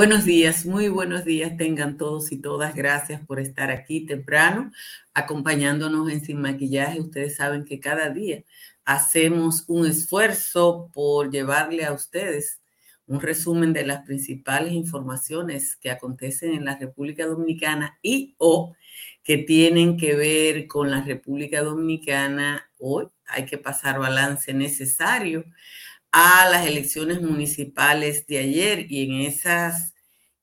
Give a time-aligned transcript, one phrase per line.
[0.00, 2.74] Buenos días, muy buenos días tengan todos y todas.
[2.74, 4.72] Gracias por estar aquí temprano,
[5.12, 7.00] acompañándonos en Sin Maquillaje.
[7.00, 8.42] Ustedes saben que cada día
[8.86, 12.62] hacemos un esfuerzo por llevarle a ustedes
[13.06, 18.74] un resumen de las principales informaciones que acontecen en la República Dominicana y o
[19.22, 22.70] que tienen que ver con la República Dominicana.
[22.78, 25.44] Hoy hay que pasar balance necesario
[26.12, 29.94] a las elecciones municipales de ayer y en esas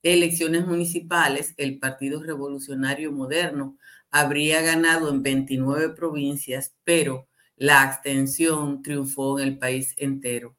[0.01, 3.77] elecciones municipales el Partido Revolucionario Moderno
[4.09, 10.55] habría ganado en 29 provincias, pero la abstención triunfó en el país entero.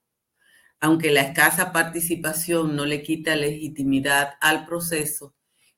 [0.81, 5.35] Aunque la escasa participación no le quita legitimidad al proceso,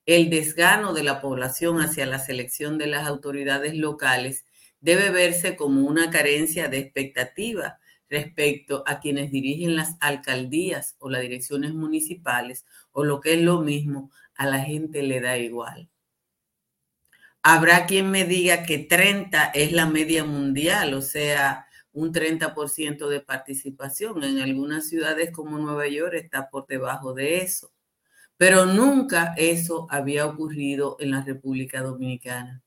[0.06, 4.44] el desgano de la población hacia la selección de las autoridades locales
[4.80, 7.79] debe verse como una carencia de expectativa
[8.10, 13.60] respecto a quienes dirigen las alcaldías o las direcciones municipales, o lo que es lo
[13.60, 15.88] mismo, a la gente le da igual.
[17.42, 23.20] Habrá quien me diga que 30 es la media mundial, o sea, un 30% de
[23.20, 24.22] participación.
[24.24, 27.72] En algunas ciudades como Nueva York está por debajo de eso.
[28.36, 32.62] Pero nunca eso había ocurrido en la República Dominicana.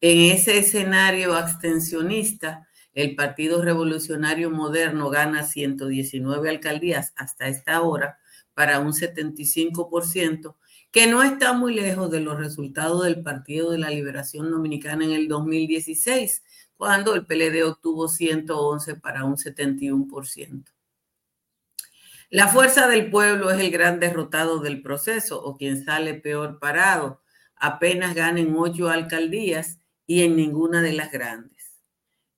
[0.00, 2.65] En ese escenario abstencionista,
[2.96, 8.18] el Partido Revolucionario Moderno gana 119 alcaldías hasta esta hora
[8.54, 10.56] para un 75%,
[10.90, 15.12] que no está muy lejos de los resultados del Partido de la Liberación Dominicana en
[15.12, 16.42] el 2016,
[16.78, 20.64] cuando el PLD obtuvo 111 para un 71%.
[22.30, 27.20] La fuerza del pueblo es el gran derrotado del proceso o quien sale peor parado.
[27.56, 31.55] Apenas ganen ocho alcaldías y en ninguna de las grandes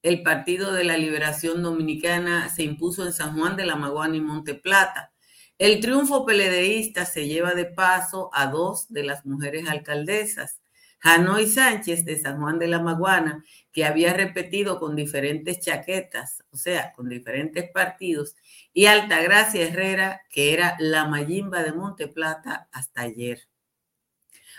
[0.03, 4.21] el Partido de la Liberación Dominicana se impuso en San Juan de la Maguana y
[4.21, 5.13] Monte Plata.
[5.59, 10.61] El triunfo peledeísta se lleva de paso a dos de las mujeres alcaldesas.
[11.01, 16.57] Hanoi Sánchez de San Juan de la Maguana, que había repetido con diferentes chaquetas, o
[16.57, 18.35] sea, con diferentes partidos,
[18.73, 23.49] y Altagracia Herrera, que era la Mayimba de Monte Plata hasta ayer.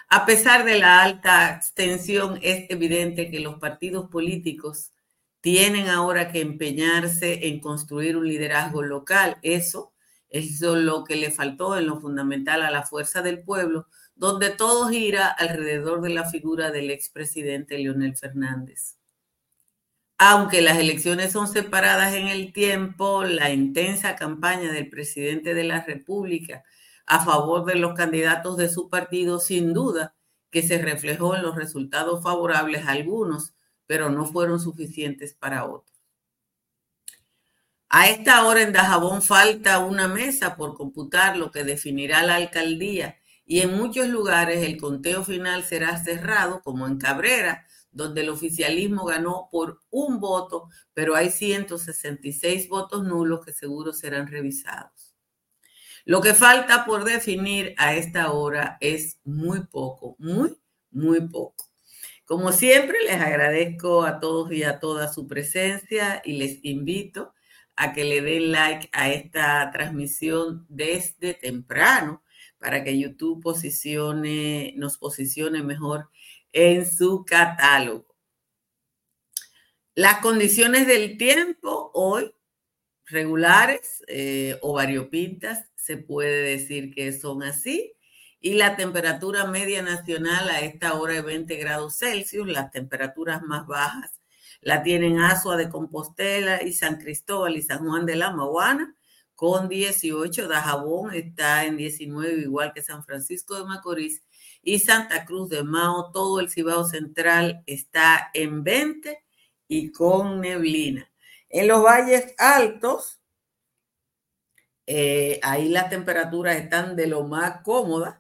[0.08, 4.94] A pesar de la alta abstención, es evidente que los partidos políticos
[5.42, 9.38] tienen ahora que empeñarse en construir un liderazgo local.
[9.42, 9.94] Eso
[10.30, 14.90] es lo que le faltó en lo fundamental a la fuerza del pueblo, donde todo
[14.90, 18.98] gira alrededor de la figura del expresidente Leonel Fernández.
[20.18, 25.84] Aunque las elecciones son separadas en el tiempo, la intensa campaña del presidente de la
[25.86, 26.64] República
[27.06, 30.14] a favor de los candidatos de su partido, sin duda,
[30.52, 33.54] que se reflejó en los resultados favorables a algunos
[33.90, 36.00] pero no fueron suficientes para otros.
[37.90, 43.18] A esta hora en Dajabón falta una mesa por computar lo que definirá la alcaldía
[43.48, 49.06] y en muchos lugares el conteo final será cerrado, como en Cabrera, donde el oficialismo
[49.06, 55.16] ganó por un voto, pero hay 166 votos nulos que seguro serán revisados.
[56.06, 60.56] Lo que falta por definir a esta hora es muy poco, muy,
[60.92, 61.69] muy poco.
[62.30, 67.34] Como siempre, les agradezco a todos y a todas su presencia y les invito
[67.76, 72.24] a que le den like a esta transmisión desde temprano
[72.60, 76.12] para que YouTube posicione, nos posicione mejor
[76.52, 78.16] en su catálogo.
[79.96, 82.32] Las condiciones del tiempo hoy
[83.08, 87.96] regulares eh, o variopintas, se puede decir que son así
[88.42, 92.48] y la temperatura media nacional a esta hora es 20 grados Celsius.
[92.48, 94.20] Las temperaturas más bajas
[94.62, 98.96] la tienen Asua de Compostela y San Cristóbal y San Juan de la Maguana
[99.36, 100.48] con 18.
[100.48, 104.24] Dajabón está en 19, igual que San Francisco de Macorís
[104.62, 106.12] y Santa Cruz de Mao.
[106.12, 109.22] Todo el Cibao Central está en 20
[109.68, 111.12] y con neblina.
[111.50, 113.20] En los valles altos,
[114.86, 118.20] eh, ahí las temperaturas están de lo más cómodas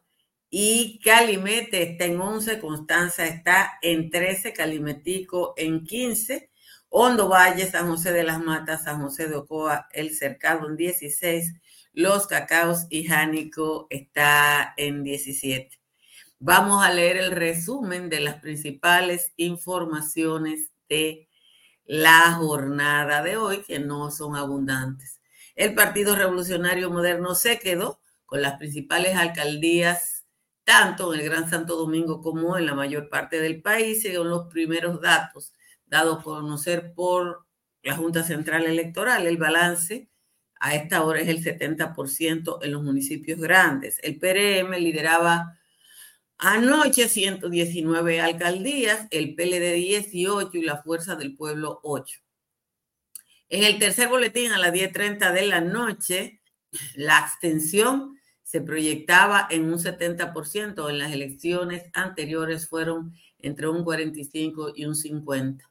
[0.49, 6.49] y Calimete está en 11, Constanza está en 13, Calimetico en 15,
[6.89, 11.53] Hondo Valle, San José de las Matas, San José de Ocoa, El Cercado en 16,
[11.93, 15.79] Los Cacaos y Jánico está en 17.
[16.39, 21.27] Vamos a leer el resumen de las principales informaciones de
[21.85, 25.21] la jornada de hoy, que no son abundantes.
[25.55, 30.18] El Partido Revolucionario Moderno se quedó con las principales alcaldías
[30.69, 34.45] tanto en el Gran Santo Domingo como en la mayor parte del país, según los
[34.49, 35.51] primeros datos
[35.87, 37.47] dados a conocer por
[37.81, 39.25] la Junta Central Electoral.
[39.25, 40.11] El balance
[40.59, 43.97] a esta hora es el 70% en los municipios grandes.
[44.03, 45.57] El PRM lideraba
[46.37, 52.19] anoche 119 alcaldías, el PLD 18 y la Fuerza del Pueblo 8.
[53.49, 56.41] En el tercer boletín a las 10.30 de la noche,
[56.93, 58.18] la abstención
[58.49, 64.95] se proyectaba en un 70%, en las elecciones anteriores fueron entre un 45 y un
[64.95, 65.69] 50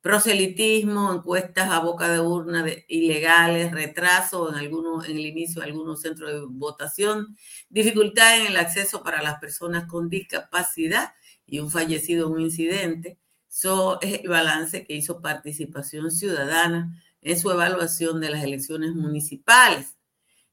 [0.00, 5.68] proselitismo, encuestas a boca de urna de ilegales, retraso en, algunos, en el inicio de
[5.68, 7.34] algunos centros de votación,
[7.68, 11.14] dificultad en el acceso para las personas con discapacidad
[11.46, 13.18] y un fallecido en un incidente.
[13.50, 19.96] Eso es el balance que hizo Participación Ciudadana en su evaluación de las elecciones municipales.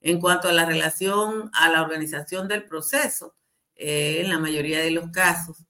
[0.02, 3.36] En cuanto a la relación a la organización del proceso,
[3.76, 5.66] eh, en la mayoría de los casos,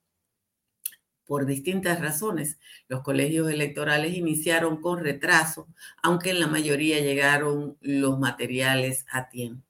[1.32, 2.60] por distintas razones.
[2.90, 5.66] Los colegios electorales iniciaron con retraso,
[6.04, 9.66] aunque en la mayoría llegaron los materiales a tiempo.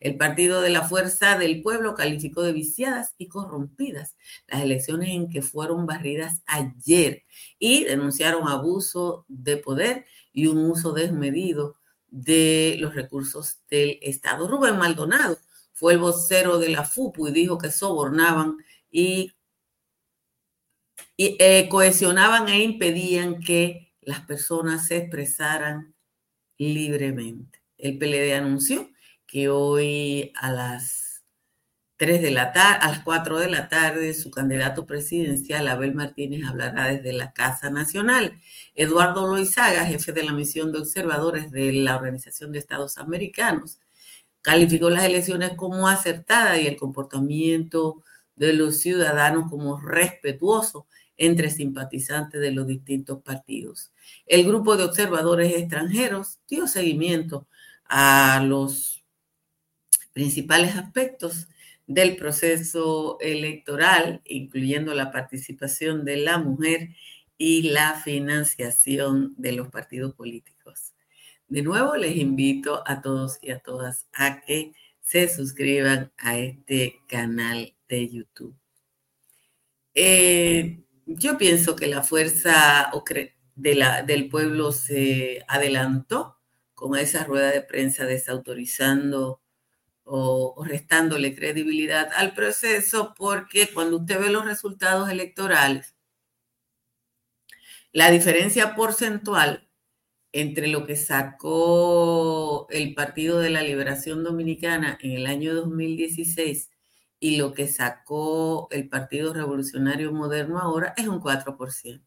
[0.00, 4.16] El Partido de la Fuerza del Pueblo calificó de viciadas y corrompidas
[4.48, 7.24] las elecciones en que fueron barridas ayer
[7.58, 11.76] y denunciaron abuso de poder y un uso desmedido
[12.12, 14.46] de los recursos del Estado.
[14.46, 15.38] Rubén Maldonado
[15.72, 18.58] fue el vocero de la FUPU y dijo que sobornaban
[18.92, 19.32] y
[21.16, 25.94] y, eh, cohesionaban e impedían que las personas se expresaran
[26.58, 27.62] libremente.
[27.78, 28.90] El PLD anunció
[29.26, 31.01] que hoy a las
[32.02, 36.44] 3 de la tarde, a las 4 de la tarde, su candidato presidencial, Abel Martínez,
[36.48, 38.40] hablará desde la Casa Nacional.
[38.74, 43.78] Eduardo Loizaga, jefe de la misión de observadores de la Organización de Estados Americanos,
[44.40, 48.02] calificó las elecciones como acertadas y el comportamiento
[48.34, 53.92] de los ciudadanos como respetuoso entre simpatizantes de los distintos partidos.
[54.26, 57.46] El grupo de observadores extranjeros dio seguimiento
[57.84, 59.04] a los
[60.12, 61.46] principales aspectos
[61.94, 66.90] del proceso electoral, incluyendo la participación de la mujer
[67.36, 70.94] y la financiación de los partidos políticos.
[71.48, 74.72] De nuevo, les invito a todos y a todas a que
[75.02, 78.56] se suscriban a este canal de YouTube.
[79.94, 82.90] Eh, yo pienso que la fuerza
[83.56, 86.38] del pueblo se adelantó
[86.74, 89.41] con esa rueda de prensa desautorizando
[90.14, 95.94] o, restándole credibilidad al proceso, porque cuando usted ve los resultados electorales,
[97.92, 99.68] la diferencia porcentual
[100.32, 106.70] entre lo que sacó el Partido de la Liberación Dominicana en el año 2016
[107.18, 112.02] y lo que sacó el Partido Revolucionario Moderno ahora es un 4%.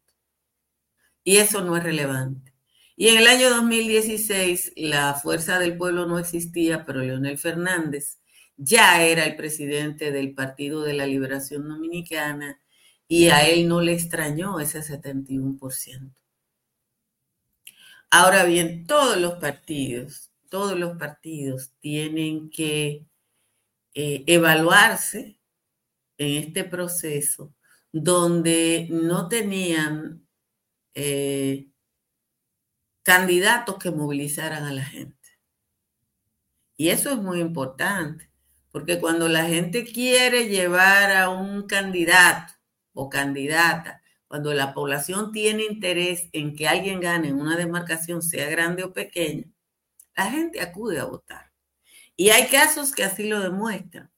[1.24, 2.55] Y eso no es relevante.
[2.97, 8.19] Y en el año 2016 la Fuerza del Pueblo no existía, pero Leonel Fernández
[8.57, 12.59] ya era el presidente del Partido de la Liberación Dominicana
[13.07, 16.13] y a él no le extrañó ese 71%.
[18.12, 23.06] Ahora bien, todos los partidos, todos los partidos tienen que
[23.94, 25.38] eh, evaluarse
[26.18, 27.53] en este proceso
[27.92, 30.25] donde no tenían
[30.94, 31.68] eh,
[33.06, 35.30] candidatos que movilizaran a la gente.
[36.76, 38.31] Y eso es muy importante,
[38.71, 42.54] porque cuando la gente quiere llevar a un candidato
[42.94, 48.50] o candidata, cuando la población tiene interés en que alguien gane en una demarcación, sea
[48.50, 49.45] grande o pequeña,
[50.18, 51.52] la gente acude a votar.
[52.16, 54.12] Y hay casos que así lo demuestran.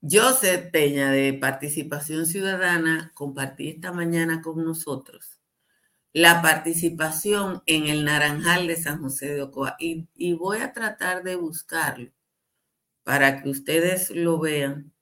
[0.00, 5.33] Joseph Peña de Participación Ciudadana compartí esta mañana con nosotros
[6.14, 11.34] la participación en el Naranjal de San José de Ocoa y, voy a tratar de
[11.34, 12.12] buscarlo
[13.02, 14.92] para que ustedes lo vean,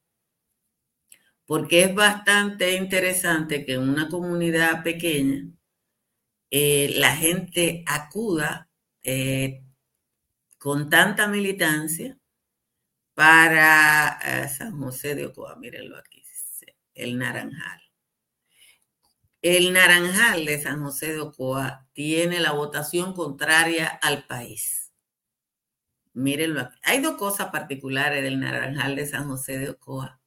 [1.47, 5.47] porque es bastante interesante que en una comunidad pequeña
[6.51, 8.71] eh, la gente acuda
[9.03, 9.63] eh,
[10.59, 12.19] con tanta militancia
[13.15, 15.57] para eh, San José de Ocoa.
[15.57, 16.23] Mírenlo aquí,
[16.95, 17.92] el Naranjal.
[19.43, 24.93] El Naranjal de San José de Ocoa tiene la votación contraria al país.
[26.15, 26.79] Mírenlo aquí.
[26.85, 30.21] Hay dos cosas particulares del Naranjal de San José de Ocoa.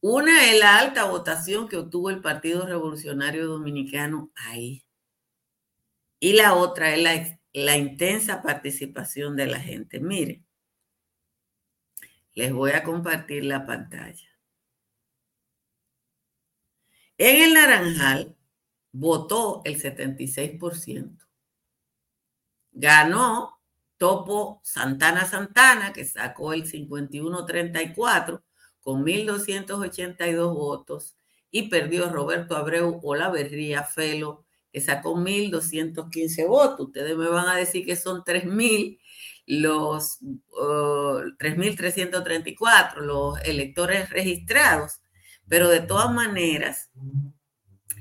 [0.00, 4.84] Una es la alta votación que obtuvo el Partido Revolucionario Dominicano ahí.
[6.18, 10.00] Y la otra es la la intensa participación de la gente.
[10.00, 10.46] Miren,
[12.34, 14.29] les voy a compartir la pantalla.
[17.22, 18.34] En el Naranjal
[18.92, 21.18] votó el 76%.
[22.72, 23.60] ganó
[23.98, 28.42] Topo Santana Santana, que sacó el 51-34
[28.80, 31.14] con 1.282 votos,
[31.50, 36.86] y perdió Roberto Abreu Olaverría Felo, que sacó 1.215 votos.
[36.86, 38.98] Ustedes me van a decir que son 3.000
[39.44, 44.99] los 3.334 los electores registrados,
[45.50, 46.90] pero de todas maneras,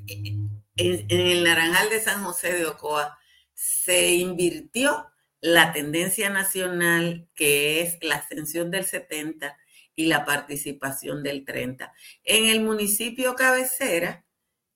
[0.07, 3.17] en, el Naranjal de San José de Ocoa
[3.55, 5.07] se invirtió
[5.41, 9.57] la tendencia nacional que es la ascensión del 70
[9.95, 11.91] y la participación del 30.
[12.23, 14.27] En el municipio cabecera,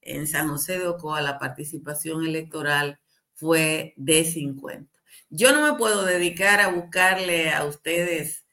[0.01, 2.99] en San José de Ocoa, la participación electoral
[3.35, 4.99] fue de 50.
[5.29, 8.45] Yo no me puedo dedicar a buscarle a ustedes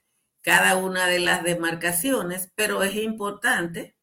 [0.43, 3.97] cada una de las demarcaciones, pero es importante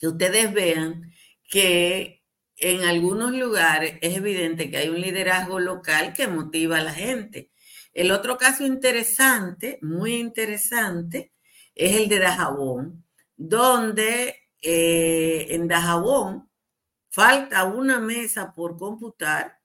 [0.00, 1.12] que ustedes vean
[1.48, 2.24] que
[2.56, 7.50] en algunos lugares es evidente que hay un liderazgo local que motiva a la gente.
[7.92, 11.32] El otro caso interesante, muy interesante,
[11.74, 13.04] es el de Dajabón,
[13.36, 16.50] donde eh, en Dajabón
[17.10, 19.60] falta una mesa por computar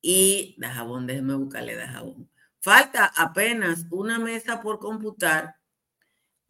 [0.00, 2.30] y Dajabón, déjeme buscarle Dajabón.
[2.60, 5.56] Falta apenas una mesa por computar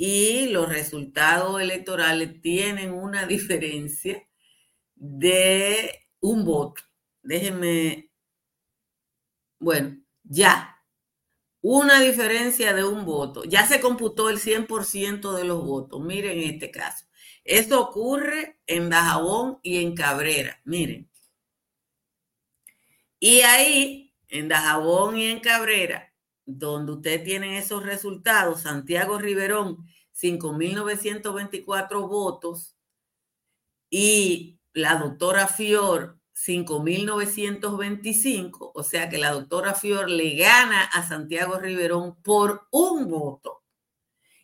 [0.06, 4.22] y los resultados electorales tienen una diferencia
[4.94, 6.82] de un voto.
[7.22, 8.10] Déjenme,
[9.58, 10.78] bueno, ya,
[11.62, 13.44] una diferencia de un voto.
[13.44, 16.02] Ya se computó el 100% de los votos.
[16.02, 17.06] Miren este caso.
[17.42, 20.60] Esto ocurre en Dajabón y en Cabrera.
[20.64, 21.10] Miren.
[23.18, 26.12] Y ahí, en Dajabón y en Cabrera,
[26.44, 32.76] donde ustedes tienen esos resultados, Santiago Riverón, 5.924 votos,
[33.90, 41.60] y la doctora Fior, 5.925, o sea que la doctora Fior le gana a Santiago
[41.60, 43.62] Riverón por un voto.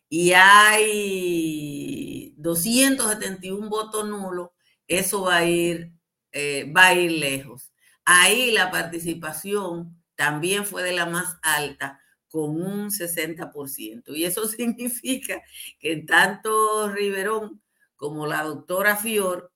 [0.09, 4.51] Y hay 271 votos nulos,
[4.87, 5.93] eso va a ir,
[6.31, 7.73] eh, va a ir lejos.
[8.05, 12.01] Ahí la participación también fue de la más alta,
[12.31, 14.15] con un 60%.
[14.17, 15.43] Y eso significa
[15.79, 17.63] que tanto Riverón
[17.97, 19.53] como la doctora Fior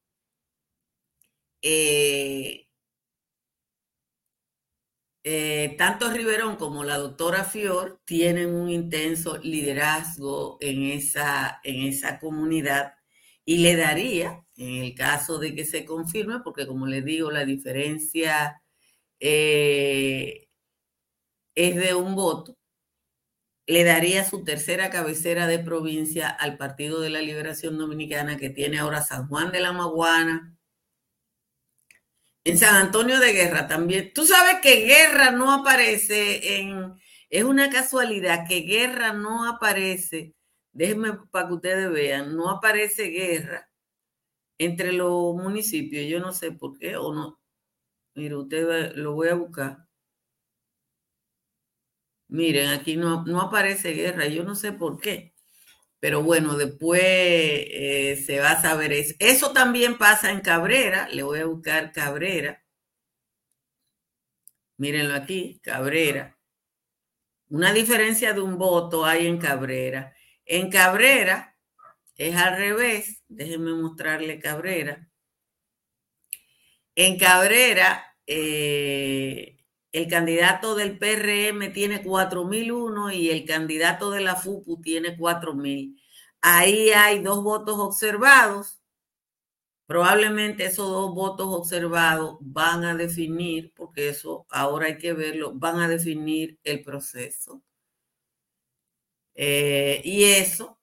[1.62, 2.68] eh,
[5.26, 12.18] eh, tanto Riverón como la doctora Fior tienen un intenso liderazgo en esa, en esa
[12.18, 12.92] comunidad
[13.46, 17.46] y le daría, en el caso de que se confirme, porque como les digo, la
[17.46, 18.62] diferencia
[19.20, 20.48] eh,
[21.54, 22.56] es de un voto,
[23.66, 28.78] le daría su tercera cabecera de provincia al Partido de la Liberación Dominicana que tiene
[28.78, 30.56] ahora San Juan de la Maguana.
[32.44, 34.12] En San Antonio de Guerra también.
[34.14, 36.94] Tú sabes que Guerra no aparece en...
[37.30, 40.34] Es una casualidad que Guerra no aparece
[40.74, 43.70] déjenme para que ustedes vean, no aparece guerra
[44.58, 47.40] entre los municipios, yo no sé por qué o no.
[48.14, 49.83] Mire, usted lo voy a buscar.
[52.28, 55.34] Miren, aquí no, no aparece guerra, yo no sé por qué.
[56.00, 59.14] Pero bueno, después eh, se va a saber eso.
[59.18, 62.62] Eso también pasa en Cabrera, le voy a buscar Cabrera.
[64.76, 66.36] Mírenlo aquí, Cabrera.
[67.48, 70.14] Una diferencia de un voto hay en Cabrera.
[70.44, 71.56] En Cabrera
[72.16, 73.22] es al revés.
[73.28, 75.08] Déjenme mostrarle Cabrera.
[76.96, 79.56] En Cabrera, eh,
[79.94, 85.96] el candidato del PRM tiene 4.001 y el candidato de la FUPU tiene 4.000.
[86.40, 88.80] Ahí hay dos votos observados.
[89.86, 95.78] Probablemente esos dos votos observados van a definir, porque eso ahora hay que verlo, van
[95.78, 97.62] a definir el proceso.
[99.36, 100.73] Eh, y eso,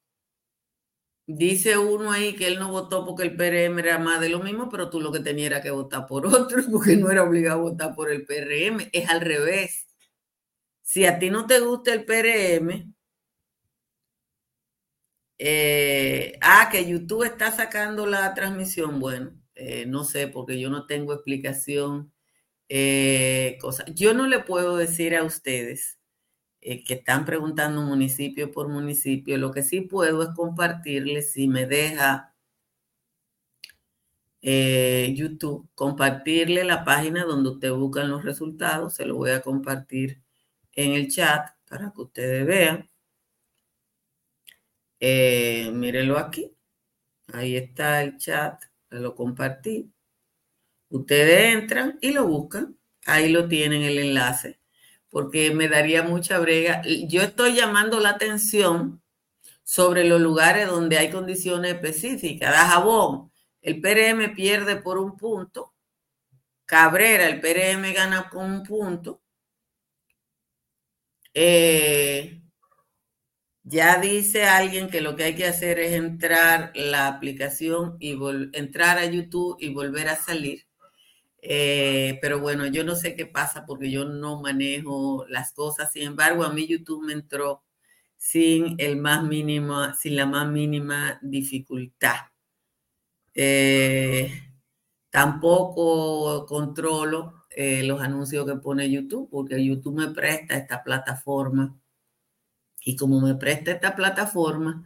[1.36, 4.70] dice uno ahí que él no votó porque el PRM era más de lo mismo,
[4.70, 7.64] pero tú lo que tenías era que votar por otro, porque no era obligado a
[7.72, 8.90] votar por el PRM.
[8.94, 9.88] Es al revés.
[10.82, 12.94] Si a ti no te gusta el PRM,
[15.38, 19.00] eh, ah, que YouTube está sacando la transmisión.
[19.00, 22.14] Bueno, eh, no sé, porque yo no tengo explicación.
[23.60, 23.86] cosa.
[23.94, 26.00] Yo no le puedo decir a ustedes
[26.62, 31.65] eh, que están preguntando municipio por municipio, lo que sí puedo es compartirles, si me
[31.65, 32.34] deja
[34.41, 40.22] eh, YouTube, compartirle la página donde usted buscan los resultados, se lo voy a compartir
[40.74, 42.89] en el chat para que ustedes vean.
[45.00, 46.56] Eh, mírenlo aquí,
[47.34, 49.91] ahí está el chat, lo compartí.
[50.89, 54.60] Ustedes entran y lo buscan ahí lo tienen el enlace,
[55.12, 56.82] porque me daría mucha brega.
[57.08, 59.03] Yo estoy llamando la atención
[59.63, 62.51] sobre los lugares donde hay condiciones específicas.
[62.51, 65.75] Dajabón, el PRM pierde por un punto.
[66.65, 69.22] Cabrera, el PRM gana con un punto.
[71.34, 72.41] Eh,
[73.63, 78.18] ya dice alguien que lo que hay que hacer es entrar la aplicación y
[78.53, 80.65] entrar a YouTube y volver a salir.
[81.42, 85.92] Eh, pero bueno, yo no sé qué pasa porque yo no manejo las cosas.
[85.92, 87.64] Sin embargo, a mí YouTube me entró
[88.18, 92.18] sin el más mínimo, sin la más mínima dificultad.
[93.34, 94.32] Eh,
[95.10, 101.78] tampoco controlo eh, los anuncios que pone YouTube porque YouTube me presta esta plataforma
[102.84, 104.86] y como me presta esta plataforma,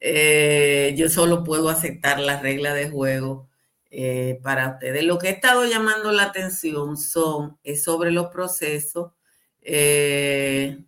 [0.00, 3.48] yo solo puedo aceptar las reglas de juego
[3.96, 5.04] eh, para ustedes.
[5.04, 9.12] Lo que he estado llamando la atención son es sobre los procesos.
[9.60, 10.84] Eh,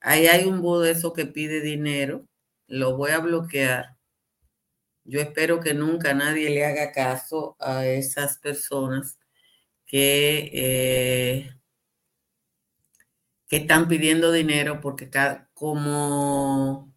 [0.00, 2.26] ahí hay un eso que pide dinero.
[2.68, 3.96] Lo voy a bloquear.
[5.04, 9.18] Yo espero que nunca nadie le haga caso a esas personas
[9.86, 11.50] que
[13.48, 15.04] que están pidiendo dinero porque
[15.54, 16.91] como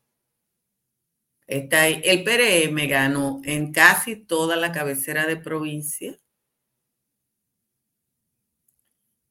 [1.47, 6.19] está ahí, el PRM ganó en casi toda la cabecera de provincia.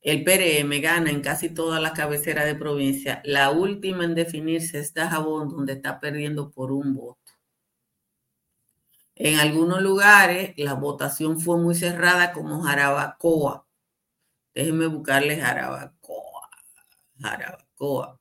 [0.02, 3.22] El PRM gana en casi toda la cabecera de provincia.
[3.24, 7.32] La última en definirse es Jabón, donde está perdiendo por un voto.
[9.16, 13.66] En algunos lugares la votación fue muy cerrada como Jarabacoa.
[14.54, 16.50] Déjenme buscarle Jarabacoa.
[17.20, 18.20] Jarabacoa.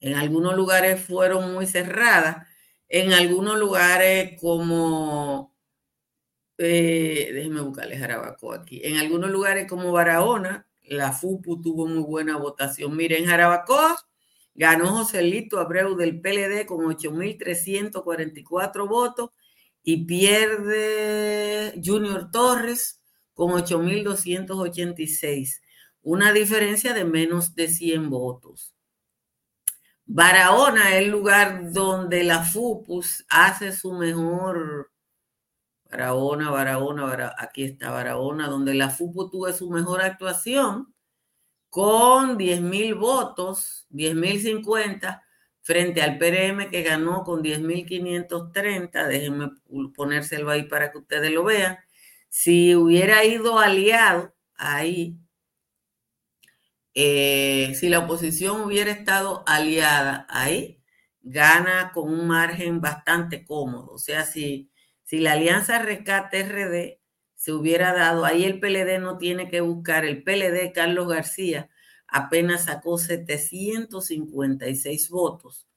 [0.00, 2.46] En algunos lugares fueron muy cerradas,
[2.88, 5.54] en algunos lugares como,
[6.58, 12.36] eh, déjenme buscarle Jarabacoa aquí, en algunos lugares como Barahona, la FUPU tuvo muy buena
[12.38, 12.96] votación.
[12.96, 13.96] Miren, Jarabacoa
[14.54, 19.30] ganó Joselito Abreu del PLD con 8.344 votos
[19.82, 23.00] y pierde Junior Torres
[23.34, 25.60] con 8.286
[26.02, 28.74] una diferencia de menos de 100 votos.
[30.10, 34.90] Barahona es el lugar donde la FUPUS hace su mejor.
[35.90, 40.94] Barahona, Barahona, aquí está Barahona, donde la FUPUS tuvo su mejor actuación
[41.68, 45.22] con 10 mil votos, 10 mil 50,
[45.60, 49.06] frente al PRM que ganó con 10.530.
[49.06, 49.50] Déjenme
[49.94, 51.76] ponérselo ahí para que ustedes lo vean.
[52.30, 55.18] Si hubiera ido aliado ahí,
[57.00, 60.82] eh, si la oposición hubiera estado aliada ahí,
[61.22, 63.92] gana con un margen bastante cómodo.
[63.92, 64.72] O sea, si,
[65.04, 66.98] si la alianza Rescate RD
[67.36, 71.70] se hubiera dado, ahí el PLD no tiene que buscar, el PLD Carlos García
[72.08, 75.68] apenas sacó 756 votos.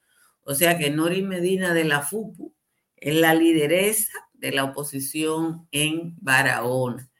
[0.42, 2.56] O sea que Nori Medina de la FUPU
[2.98, 7.12] es la lideresa de la oposición en Barahona.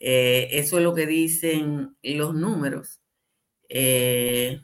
[0.00, 3.03] Eh, eso es lo que dicen los números.
[3.68, 4.60] Eh,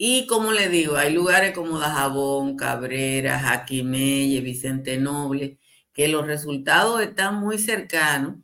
[0.00, 5.58] y como le digo, hay lugares como Dajabón, Cabrera, Jaquimelle, Vicente Noble,
[5.92, 8.36] que los resultados están muy cercanos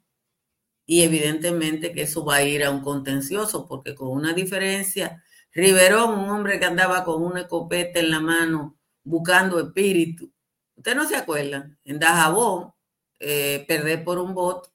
[0.87, 6.19] y evidentemente que eso va a ir a un contencioso, porque con una diferencia, Riverón,
[6.19, 10.33] un hombre que andaba con una escopeta en la mano buscando espíritu,
[10.77, 12.73] usted no se acuerda, en Dajabón,
[13.21, 13.67] eh,
[14.05, 14.74] por un voto,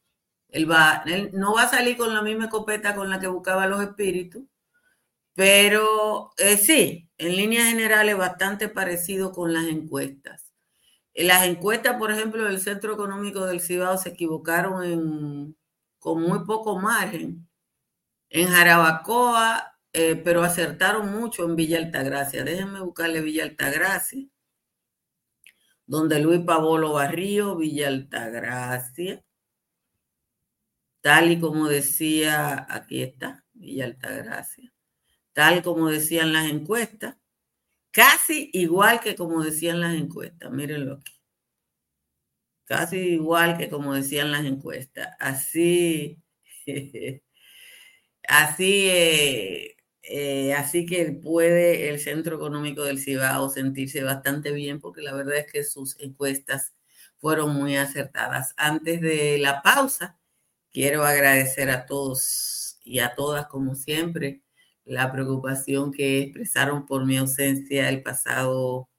[0.50, 3.82] él, va, no va a salir con la misma escopeta con la que buscaba los
[3.82, 4.44] espíritus,
[5.34, 10.54] pero eh, sí, en líneas generales bastante parecido con las encuestas.
[11.14, 15.56] En las encuestas, por ejemplo, del Centro Económico del Cibao se equivocaron
[16.00, 17.48] con muy poco margen.
[18.30, 22.44] En Jarabacoa, eh, pero acertaron mucho en Villa Altagracia.
[22.44, 24.26] Déjenme buscarle Villa Altagracia,
[25.86, 29.24] donde Luis Pablo Barrio, Villa Altagracia
[31.10, 34.72] tal y como decía, aquí está, Villa Altagracia,
[35.34, 37.18] tal como decían las encuestas,
[37.90, 41.20] casi igual que como decían las encuestas, mírenlo aquí.
[42.66, 45.16] Casi igual que como decían las encuestas.
[45.20, 46.22] Así,
[48.28, 55.02] así, eh, eh, así que puede el Centro Económico del Cibao sentirse bastante bien porque
[55.02, 56.76] la verdad es que sus encuestas
[57.18, 58.54] fueron muy acertadas.
[58.58, 60.19] Antes de la pausa,
[60.72, 64.42] Quiero agradecer a todos y a todas, como siempre,
[64.86, 68.90] la preocupación que expresaron por mi ausencia el pasado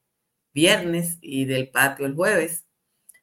[0.55, 2.67] viernes y del patio el jueves.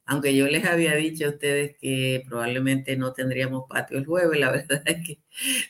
[0.05, 4.51] aunque yo les había dicho a ustedes que probablemente no tendríamos patio el jueves, la
[4.53, 5.19] verdad es que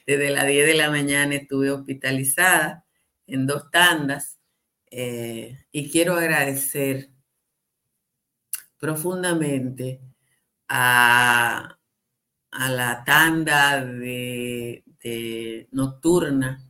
[0.08, 2.86] desde las 10 de la mañana estuve hospitalizada
[3.28, 4.40] en dos tandas
[4.92, 7.10] eh, y quiero agradecer
[8.80, 10.02] profundamente
[10.70, 11.77] a,
[12.52, 14.84] la tanda de,
[15.72, 16.64] nocturna,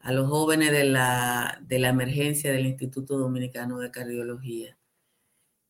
[0.00, 4.76] a los jóvenes de la, de la emergencia del Instituto Dominicano de Cardiología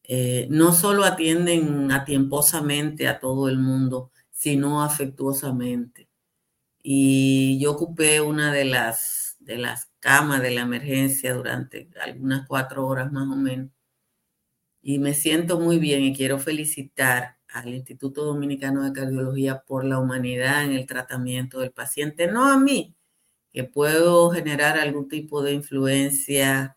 [0.05, 6.09] eh, no solo atienden atiemposamente a todo el mundo, sino afectuosamente.
[6.83, 12.87] Y yo ocupé una de las, de las camas de la emergencia durante algunas cuatro
[12.87, 13.71] horas más o menos.
[14.83, 19.99] Y me siento muy bien y quiero felicitar al Instituto Dominicano de Cardiología por la
[19.99, 22.95] humanidad en el tratamiento del paciente, no a mí,
[23.53, 26.77] que puedo generar algún tipo de influencia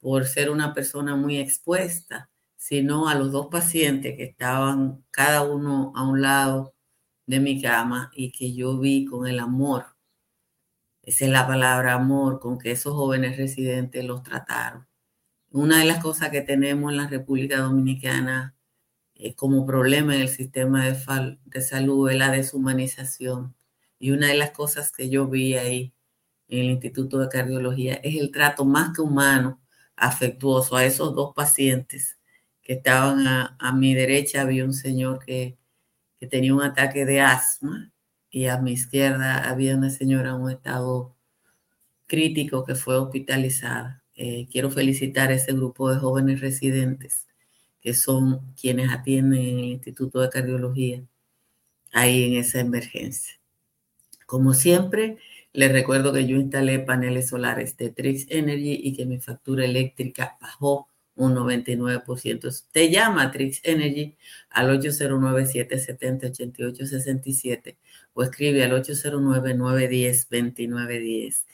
[0.00, 5.92] por ser una persona muy expuesta, sino a los dos pacientes que estaban cada uno
[5.96, 6.74] a un lado
[7.26, 9.86] de mi cama y que yo vi con el amor,
[11.08, 14.86] esa es la palabra amor, con que esos jóvenes residentes los trataron.
[15.50, 18.54] Una de las cosas que tenemos en la República Dominicana
[19.18, 20.96] eh, como problema en el sistema de,
[21.46, 23.54] de salud es la deshumanización.
[23.98, 25.92] Y una de las cosas que yo vi ahí
[26.48, 29.60] en el Instituto de Cardiología es el trato más que humano
[29.96, 32.18] afectuoso a esos dos pacientes
[32.62, 34.42] que estaban a, mi derecha.
[34.42, 35.58] Había un señor que,
[36.30, 37.92] tenía un ataque de asma
[38.30, 41.16] y a mi izquierda había una señora en un estado
[42.06, 44.04] crítico que fue hospitalizada.
[44.14, 47.27] Eh, quiero felicitar a ese grupo de jóvenes residentes
[47.88, 51.02] que son quienes atienden en el Instituto de Cardiología
[51.94, 53.40] ahí en esa emergencia.
[54.26, 55.16] Como siempre,
[55.54, 60.36] les recuerdo que yo instalé paneles solares de Trix Energy y que mi factura eléctrica
[60.38, 62.64] bajó un 99%.
[62.72, 64.18] Te llama Trix Energy
[64.50, 67.76] al 809-770-8867
[68.12, 71.46] o escribe al 809-910-2910.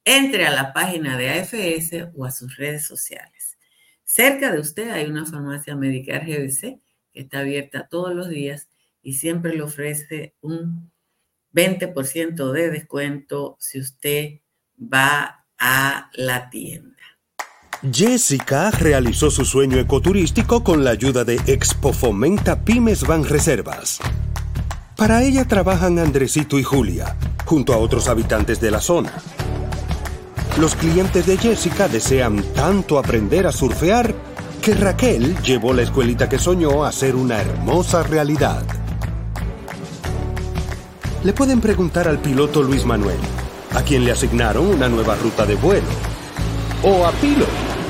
[0.06, 3.58] Entre a la página de AFS o a sus redes sociales.
[4.04, 6.82] Cerca de usted hay una farmacia Medicar GBC
[7.14, 8.68] que está abierta todos los días
[9.02, 10.92] y siempre le ofrece un
[11.54, 14.40] 20% de descuento si usted
[14.78, 16.94] va a la tienda.
[17.92, 24.00] Jessica realizó su sueño ecoturístico con la ayuda de Expo Fomenta Pymes Van Reservas.
[24.96, 29.12] Para ella trabajan Andresito y Julia, junto a otros habitantes de la zona.
[30.60, 34.14] Los clientes de Jessica desean tanto aprender a surfear
[34.62, 38.64] que Raquel llevó la escuelita que soñó a ser una hermosa realidad.
[41.24, 43.18] Le pueden preguntar al piloto Luis Manuel
[43.74, 45.88] a quien le asignaron una nueva ruta de vuelo.
[46.84, 47.48] O a Pilo,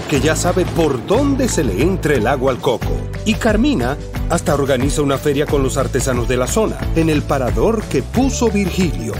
[0.09, 2.95] que ya sabe por dónde se le entra el agua al coco.
[3.25, 3.97] Y Carmina
[4.29, 8.49] hasta organiza una feria con los artesanos de la zona, en el parador que puso
[8.49, 9.13] Virgilio.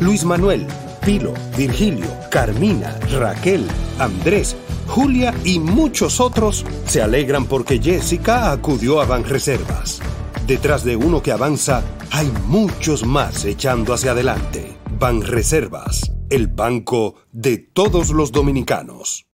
[0.00, 0.66] Luis Manuel,
[1.04, 3.66] Pilo, Virgilio, Carmina, Raquel,
[3.98, 10.00] Andrés, Julia y muchos otros se alegran porque Jessica acudió a Banreservas.
[10.46, 14.78] Detrás de uno que avanza, hay muchos más echando hacia adelante.
[15.20, 19.26] Reservas, el banco de todos los dominicanos.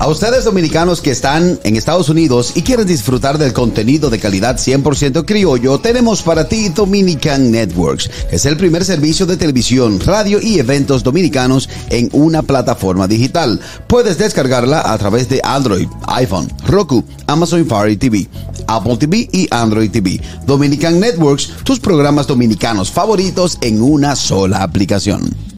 [0.00, 4.56] A ustedes dominicanos que están en Estados Unidos y quieren disfrutar del contenido de calidad
[4.56, 8.08] 100% criollo, tenemos para ti Dominican Networks.
[8.30, 13.60] Es el primer servicio de televisión, radio y eventos dominicanos en una plataforma digital.
[13.88, 18.28] Puedes descargarla a través de Android, iPhone, Roku, Amazon Fire TV,
[18.68, 20.20] Apple TV y Android TV.
[20.46, 25.57] Dominican Networks, tus programas dominicanos favoritos en una sola aplicación.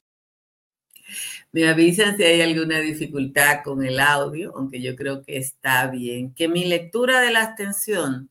[1.52, 6.32] Me avisan si hay alguna dificultad con el audio, aunque yo creo que está bien.
[6.34, 8.30] Que mi lectura de la abstención,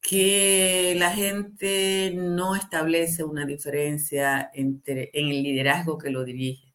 [0.00, 6.72] que la gente no establece una diferencia entre, en el liderazgo que lo dirige,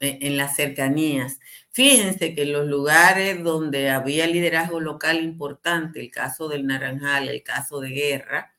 [0.00, 1.38] e, en las cercanías.
[1.70, 7.42] Fíjense que en los lugares donde había liderazgo local importante, el caso del Naranjal, el
[7.42, 8.54] caso de Guerra,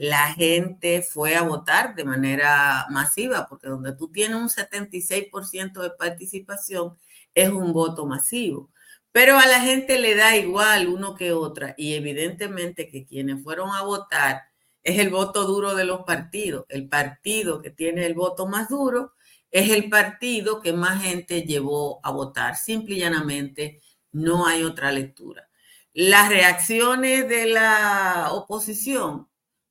[0.00, 5.90] la gente fue a votar de manera masiva, porque donde tú tienes un 76% de
[5.90, 6.96] participación
[7.34, 8.70] es un voto masivo.
[9.12, 13.70] Pero a la gente le da igual uno que otra y evidentemente que quienes fueron
[13.72, 14.42] a votar
[14.82, 16.64] es el voto duro de los partidos.
[16.68, 19.14] El partido que tiene el voto más duro
[19.50, 22.56] es el partido que más gente llevó a votar.
[22.56, 23.80] Simple y llanamente
[24.12, 25.48] no hay otra lectura.
[25.92, 29.27] Las reacciones de la oposición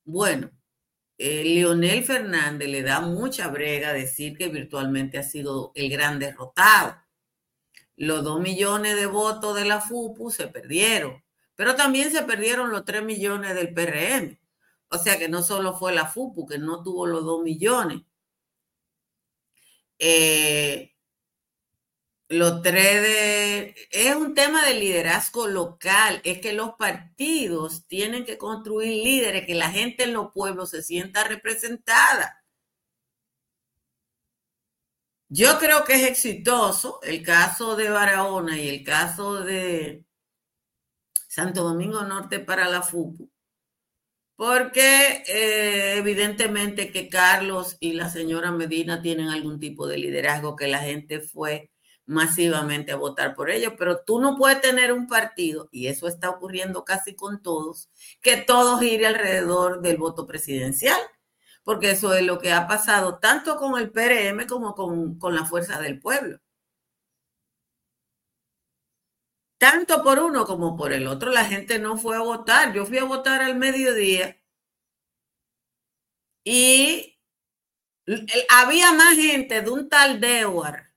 [0.08, 0.50] bueno,
[1.18, 6.96] eh, Leonel Fernández le da mucha brega decir que virtualmente ha sido el gran derrotado.
[7.96, 11.22] Los dos millones de votos de la FUPU se perdieron,
[11.56, 14.38] pero también se perdieron los tres millones del PRM.
[14.88, 18.00] O sea que no solo fue la FUPU que no tuvo los dos millones.
[19.98, 20.94] Eh,
[22.28, 28.36] los tres de, es un tema de liderazgo local, es que los partidos tienen que
[28.36, 32.44] construir líderes, que la gente en los pueblos se sienta representada.
[35.30, 40.04] Yo creo que es exitoso el caso de Barahona y el caso de
[41.28, 43.30] Santo Domingo Norte para la FUPU,
[44.36, 50.68] porque eh, evidentemente que Carlos y la señora Medina tienen algún tipo de liderazgo que
[50.68, 51.70] la gente fue
[52.08, 56.30] masivamente a votar por ellos, pero tú no puedes tener un partido, y eso está
[56.30, 57.90] ocurriendo casi con todos,
[58.22, 60.98] que todos gire alrededor del voto presidencial,
[61.62, 65.44] porque eso es lo que ha pasado tanto con el PRM como con, con la
[65.44, 66.40] fuerza del pueblo.
[69.58, 72.72] Tanto por uno como por el otro, la gente no fue a votar.
[72.72, 74.40] Yo fui a votar al mediodía
[76.44, 77.18] y
[78.48, 80.87] había más gente de un tal Dewar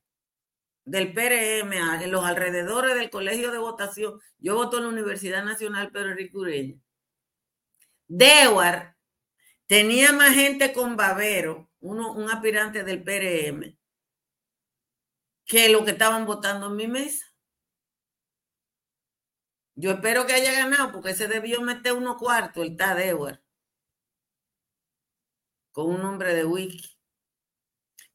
[0.91, 5.89] del PRM, en los alrededores del colegio de votación, yo voto en la Universidad Nacional
[5.89, 6.75] Pedro Enrique Ureña.
[8.09, 8.97] Dewar
[9.67, 13.77] tenía más gente con Babero, uno, un aspirante del PRM,
[15.45, 17.25] que lo que estaban votando en mi mesa.
[19.75, 23.41] Yo espero que haya ganado porque se debió meter uno cuarto, el Dewar,
[25.71, 27.00] con un nombre de wiki.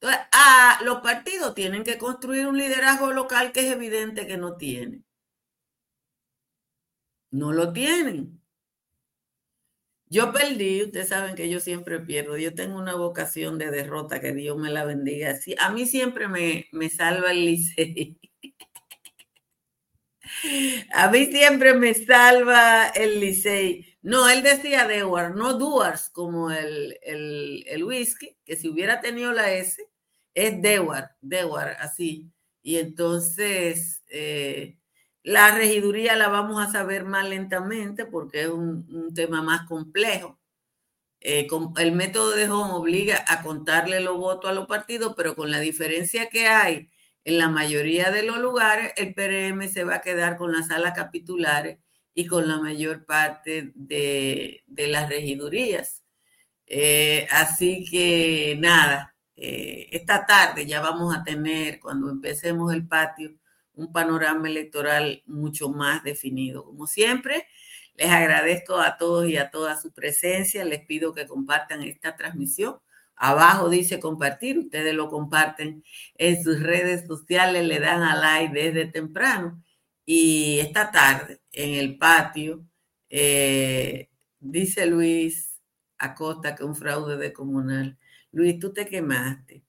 [0.01, 4.57] Entonces, ah, los partidos tienen que construir un liderazgo local que es evidente que no
[4.57, 5.05] tienen.
[7.31, 8.41] No lo tienen.
[10.09, 12.37] Yo perdí, ustedes saben que yo siempre pierdo.
[12.37, 15.35] Yo tengo una vocación de derrota, que Dios me la bendiga.
[15.59, 18.19] A mí siempre me, me salva el Licey.
[20.93, 23.96] A mí siempre me salva el Licey.
[24.07, 29.53] No, él decía Dewar, no Duars, como el, el, whisky, que si hubiera tenido la
[29.53, 29.83] S,
[30.33, 32.31] es Dewar, Dewar, así.
[32.63, 34.79] Y entonces eh,
[35.25, 40.39] la regiduría la vamos a saber más lentamente porque es un, tema más complejo.
[41.21, 45.51] Eh, el método de Home obliga a contarle los votos a los partidos, pero con
[45.51, 46.91] la diferencia que hay
[47.25, 50.95] en la mayoría de los lugares, el PRM se va a quedar con las salas
[50.95, 51.79] capitulares
[52.17, 56.03] y con la mayor parte de, las regidurías.
[56.67, 63.35] Eh, así que nada, eh, esta tarde ya vamos a tener, cuando empecemos el patio,
[63.75, 66.65] un panorama electoral mucho más definido.
[66.65, 67.47] Como siempre,
[67.97, 70.65] les agradezco a todos y a toda su presencia.
[70.65, 72.79] Les pido que compartan esta transmisión.
[73.15, 75.85] Abajo dice compartir, ustedes lo comparten
[76.17, 79.63] en sus redes sociales, le dan a like desde temprano.
[80.07, 82.65] Y esta tarde, en el patio,
[83.11, 84.09] eh,
[84.41, 85.61] dice Luis
[85.99, 87.99] Acosta que un fraude de comunal.
[88.33, 89.65] Luis, tú te quemaste.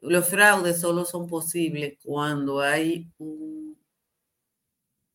[0.00, 3.78] Los fraudes solo son posibles cuando hay un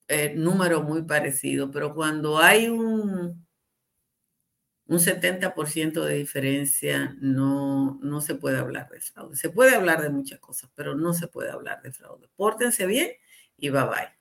[0.07, 3.45] eh, número muy parecido, pero cuando hay un,
[4.87, 9.35] un 70% de diferencia, no, no se puede hablar de fraude.
[9.37, 12.29] Se puede hablar de muchas cosas, pero no se puede hablar de fraude.
[12.35, 13.11] Pórtense bien
[13.57, 14.20] y bye bye.